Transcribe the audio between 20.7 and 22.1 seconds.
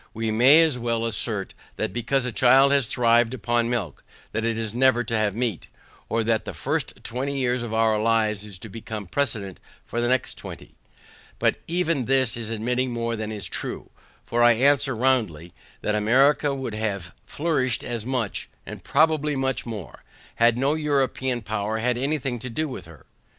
European power had